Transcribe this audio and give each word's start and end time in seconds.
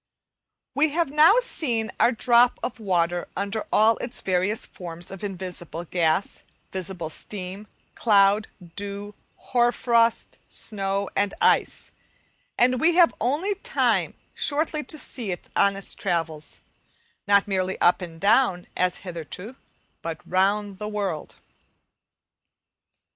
We 0.73 0.89
have 0.89 1.11
now 1.11 1.35
seen 1.41 1.91
our 1.99 2.11
drop 2.11 2.59
of 2.63 2.79
water 2.79 3.27
under 3.37 3.67
all 3.71 3.97
its 3.97 4.19
various 4.21 4.65
forms 4.65 5.11
of 5.11 5.23
invisible 5.23 5.83
gas, 5.83 6.41
visible 6.71 7.11
steam, 7.11 7.67
cloud, 7.93 8.47
dew, 8.75 9.13
hoar 9.35 9.71
frost, 9.71 10.39
snow, 10.47 11.07
and 11.15 11.35
ice, 11.39 11.91
and 12.57 12.81
we 12.81 12.95
have 12.95 13.13
only 13.21 13.53
time 13.53 14.15
shortly 14.33 14.83
to 14.85 14.97
see 14.97 15.31
it 15.31 15.49
on 15.55 15.75
its 15.75 15.93
travels, 15.93 16.61
not 17.27 17.47
merely 17.47 17.79
up 17.79 18.01
and 18.01 18.19
down, 18.19 18.65
as 18.75 18.97
hitherto, 19.05 19.55
but 20.01 20.19
round 20.27 20.79
the 20.79 20.87
world. 20.89 21.35